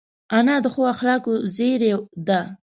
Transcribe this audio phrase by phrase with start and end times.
[0.37, 1.91] انا د ښو اخلاقو زېری
[2.27, 2.39] ده